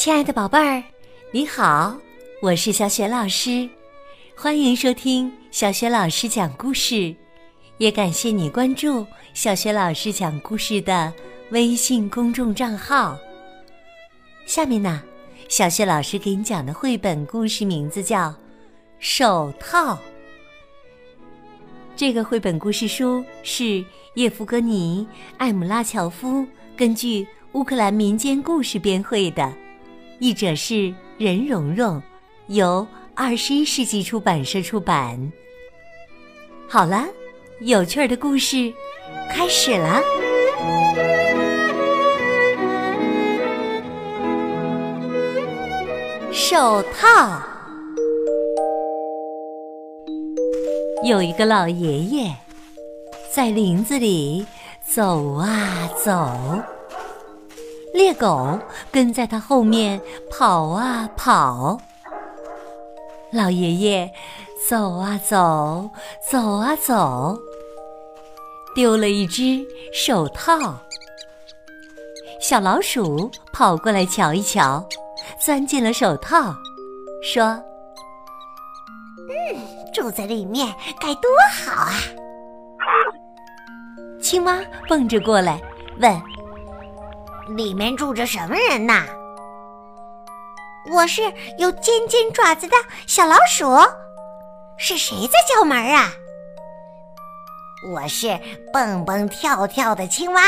[0.00, 0.82] 亲爱的宝贝儿，
[1.30, 1.94] 你好，
[2.40, 3.68] 我是小雪老师，
[4.34, 7.14] 欢迎收听小雪老师讲故事，
[7.76, 11.12] 也感谢你关注小雪老师讲故事的
[11.50, 13.18] 微信公众账号。
[14.46, 15.02] 下面呢，
[15.50, 18.28] 小雪老师给你讲的绘本故事名字叫
[18.98, 19.96] 《手套》。
[21.94, 25.06] 这个绘本故事书是叶夫格尼·
[25.36, 29.52] 艾姆拉乔夫根据乌克兰民间故事编绘的。
[30.20, 32.00] 译者是任蓉蓉，
[32.48, 35.32] 由二十一世纪出版社出版。
[36.68, 37.06] 好了，
[37.60, 38.70] 有趣儿的故事
[39.30, 40.00] 开始了。
[46.30, 47.42] 手套。
[51.02, 52.30] 有一个老爷爷，
[53.34, 54.44] 在林子里
[54.86, 56.30] 走啊走。
[57.92, 58.58] 猎狗
[58.92, 61.78] 跟在他后面跑啊跑，
[63.32, 64.10] 老爷爷
[64.68, 65.90] 走啊走，
[66.30, 67.36] 走啊走，
[68.74, 70.78] 丢了一只手套。
[72.40, 74.86] 小老鼠跑过来瞧一瞧，
[75.38, 76.54] 钻进了手套，
[77.22, 77.44] 说
[79.28, 79.60] ：“嗯，
[79.92, 81.92] 住在里面该多好啊！”
[84.22, 85.60] 青蛙蹦着过来
[85.98, 86.22] 问。
[87.56, 89.04] 里面住着什么人呐？
[90.92, 91.22] 我是
[91.58, 92.76] 有尖尖爪子的
[93.06, 93.66] 小老鼠，
[94.78, 96.10] 是谁在叫门啊？
[97.92, 98.38] 我是
[98.72, 100.42] 蹦蹦跳跳的青蛙，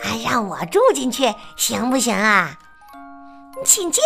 [0.00, 2.58] 还让我住进去行不行啊？
[3.64, 4.02] 请进。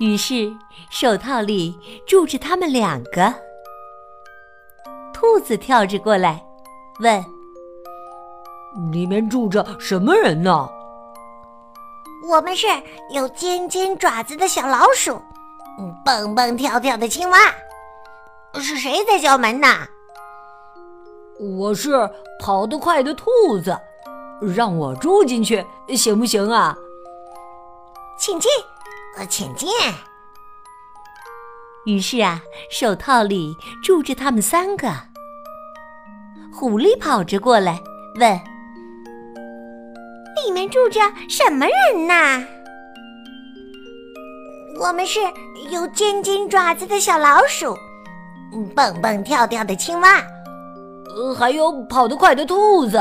[0.00, 0.52] 于是
[0.90, 3.34] 手套里住着他们两个。
[5.12, 6.40] 兔子跳着过来，
[7.00, 7.37] 问。
[8.92, 10.68] 里面住着什么人呢？
[12.28, 12.66] 我们是
[13.10, 15.20] 有尖尖爪子的小老鼠，
[16.04, 17.38] 蹦蹦跳跳的青蛙。
[18.54, 19.68] 是谁在叫门呢？
[21.58, 21.92] 我是
[22.40, 23.24] 跑得快的兔
[23.62, 23.78] 子，
[24.54, 25.64] 让我住进去
[25.96, 26.76] 行不行啊？
[28.18, 28.50] 请进，
[29.16, 29.68] 呃，请进。
[31.86, 34.88] 于是啊，手套里住着他们三个。
[36.52, 37.80] 狐狸跑着过来
[38.18, 38.40] 问。
[40.48, 40.98] 里面住着
[41.28, 42.42] 什么人呐？
[44.80, 45.20] 我们是
[45.70, 47.76] 有尖尖爪子的小老鼠，
[48.74, 50.24] 蹦蹦跳跳的青蛙，
[51.14, 52.98] 呃，还有跑得快的兔子。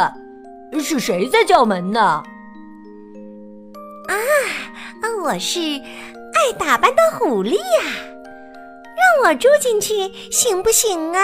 [0.81, 2.01] 是谁在叫门呢？
[2.01, 2.21] 啊，
[5.23, 7.93] 我是爱打扮的狐狸呀！
[9.23, 11.23] 让我住进去行不行啊？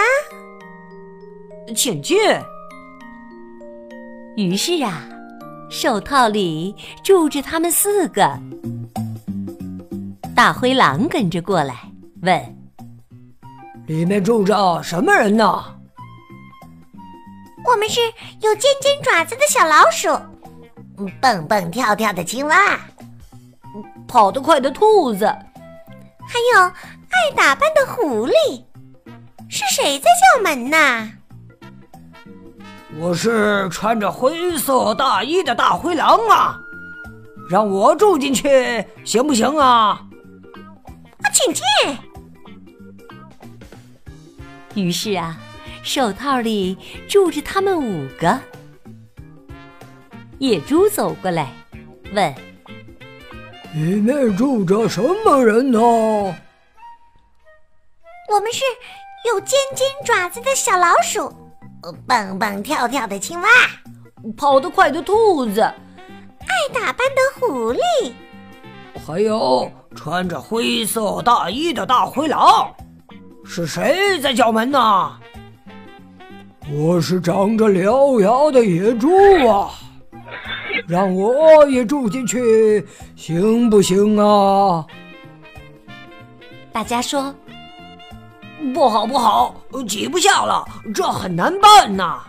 [1.76, 2.18] 请进。
[4.38, 5.10] 于是啊。
[5.74, 6.74] 手套里
[7.04, 8.40] 住着他们四个。
[10.36, 11.76] 大灰狼跟着过来，
[12.22, 12.56] 问
[13.88, 15.66] ：“里面住着什么人呢
[17.66, 18.00] ？”“我们是
[18.42, 20.16] 有尖尖爪子的小老鼠，
[21.20, 22.80] 蹦蹦跳跳的青蛙，
[24.08, 28.64] 跑得快的兔子，还有爱打扮的狐狸。
[29.50, 31.12] 是谁在叫门呢？”
[33.00, 36.60] 我是穿着灰色大衣的大灰狼啊，
[37.50, 40.00] 让我住进去行不行啊？
[41.22, 41.64] 啊，请进。
[44.76, 45.38] 于是啊，
[45.84, 46.78] 手套里
[47.10, 48.40] 住着他们五个。
[50.40, 51.52] 野猪走过来，
[52.14, 52.34] 问
[53.74, 55.80] ：“里面住着什么人呢？”
[58.30, 58.64] 我们是
[59.26, 61.43] 有尖尖爪子的小老鼠。
[62.08, 63.48] 蹦蹦跳跳的青蛙，
[64.38, 67.80] 跑得快的兔子，爱打扮的狐狸，
[69.06, 72.74] 还有穿着灰色大衣的大灰狼，
[73.44, 75.12] 是谁在叫门呢？
[76.72, 79.10] 我是长着獠牙的野猪
[79.48, 79.70] 啊，
[80.88, 82.86] 让我也住进去
[83.16, 84.86] 行不行啊？
[86.72, 87.34] 大家说。
[88.72, 89.56] 不好，不好，
[89.88, 90.64] 挤不下了，
[90.94, 92.22] 这很难办呐！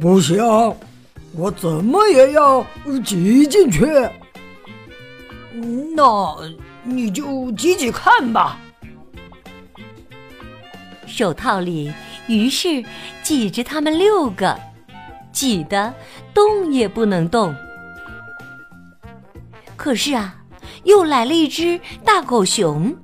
[0.00, 0.42] 不行，
[1.32, 2.66] 我怎么也要
[3.04, 3.86] 挤进去。
[5.94, 6.36] 那
[6.82, 8.58] 你就挤挤看吧。
[11.06, 11.92] 手套里
[12.26, 12.84] 于是
[13.22, 14.58] 挤着他们六个，
[15.32, 15.94] 挤得
[16.34, 17.54] 动也不能动。
[19.76, 20.36] 可是啊，
[20.84, 22.94] 又来了一只大狗熊。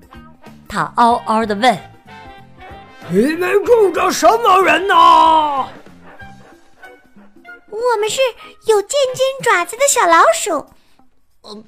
[0.72, 1.78] 他嗷嗷的问
[3.12, 4.94] ：“里面住着什么人呢？”
[7.69, 8.22] 我们是
[8.69, 10.64] 有尖尖爪子的小老鼠，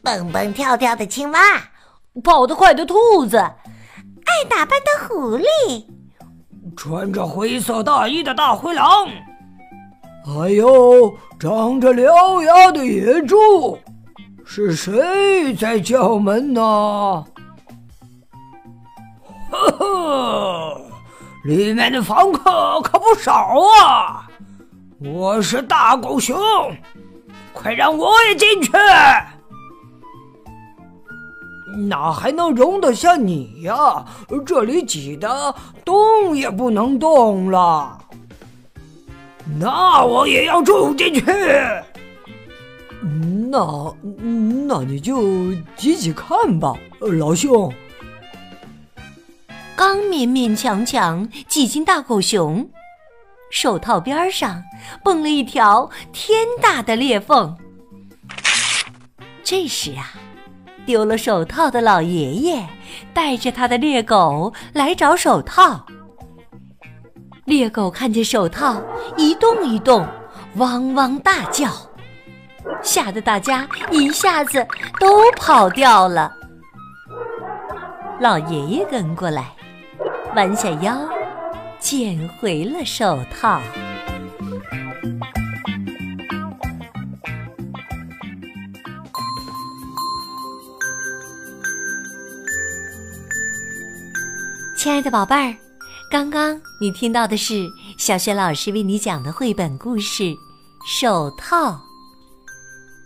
[0.02, 1.38] 蹦蹦跳跳的青蛙，
[2.22, 5.84] 跑得快的兔子，爱打扮的狐狸，
[6.74, 9.06] 穿着灰色大衣的大灰狼，
[10.24, 13.78] 还有长着獠牙的野猪。
[14.46, 17.22] 是谁在叫门呢？
[19.72, 20.80] 呵，
[21.44, 23.32] 里面的房客可不少
[23.82, 24.28] 啊！
[25.00, 26.36] 我是大狗熊，
[27.52, 28.72] 快让我也进去！
[31.88, 34.04] 哪还能容得下你呀？
[34.46, 37.98] 这里挤得动也不能动了。
[39.58, 41.22] 那我也要住进去。
[43.50, 43.94] 那
[44.66, 47.70] 那你就挤挤看吧，老兄。
[49.76, 52.68] 刚勉勉强强挤进大狗熊
[53.50, 54.62] 手套边上，
[55.02, 57.56] 蹦了一条天大的裂缝。
[59.42, 60.14] 这时啊，
[60.86, 62.66] 丢了手套的老爷爷
[63.12, 65.84] 带着他的猎狗来找手套。
[67.44, 68.80] 猎狗看见手套
[69.16, 70.06] 一动一动，
[70.56, 71.68] 汪汪大叫。
[72.82, 74.66] 吓得大家一下子
[74.98, 76.32] 都跑掉了。
[78.18, 79.52] 老爷爷跟过来，
[80.36, 81.08] 弯下腰，
[81.78, 83.62] 捡回了手套。
[94.76, 95.54] 亲爱的宝贝儿，
[96.10, 100.24] 刚刚你听到的是小雪老师为你讲的绘本故事
[100.84, 101.70] 《手套》。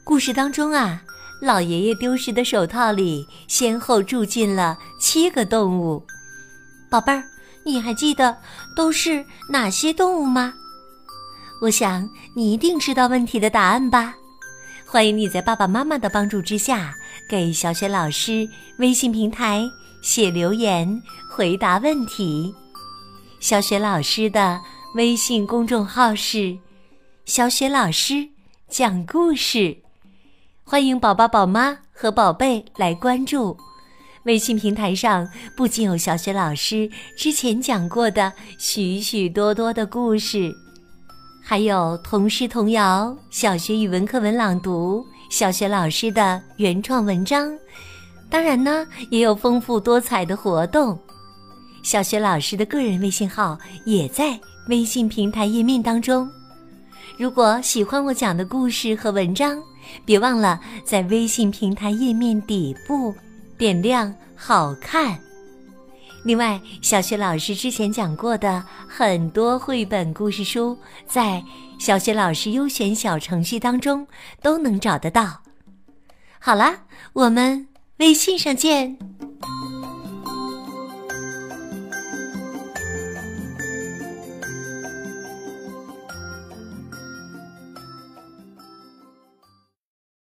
[0.03, 1.03] 故事当中啊，
[1.43, 6.03] 老爷爷丢失的手套里先后住进了七个动物。
[6.91, 7.23] 宝贝儿，
[7.65, 8.37] 你还记得
[8.75, 10.55] 都是哪些动物吗？
[11.61, 14.15] 我想你一定知道问题的答案吧。
[14.87, 16.95] 欢迎你在爸爸妈妈的帮助之下，
[17.29, 18.49] 给小雪老师
[18.79, 19.69] 微信平台
[20.01, 22.55] 写留言回答问题。
[23.39, 24.61] 小雪老师的
[24.95, 26.57] 微信公众号是
[27.27, 28.29] “小雪老师
[28.69, 29.77] 讲故事”。
[30.65, 33.57] 欢迎宝宝、宝妈和宝贝来关注
[34.29, 35.27] 微信平台上，
[35.57, 40.55] 不仅有小雪老师之前讲过的许许多多的故事，
[41.43, 47.51] 还有童诗童谣、小学语文课文朗读、小学老师的原创文章。
[48.29, 50.99] 当然呢，也有丰富多彩的活动。
[51.83, 54.39] 小学老师的个人微信号也在
[54.69, 56.29] 微信平台页面当中。
[57.17, 59.59] 如果喜欢我讲的故事和文章，
[60.05, 63.15] 别忘了在微信平台页面底部
[63.59, 65.19] 点亮“好看”。
[66.25, 71.43] 另外，小学老师之前讲过的很多绘本故事书，在
[71.79, 74.07] 小学老师优选小程序当中
[74.41, 75.43] 都能找得到。
[76.39, 77.69] 好啦，我们
[77.99, 78.97] 微信上见。